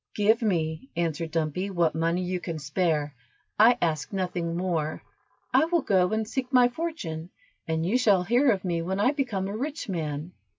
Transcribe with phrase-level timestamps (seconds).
[0.15, 3.13] "Give me," answered Dumpy, "what money you can spare,
[3.59, 5.03] I ask nothing more,
[5.53, 7.29] I will go and seek my fortune,
[7.67, 10.31] and you shall hear of me when I become a rich man."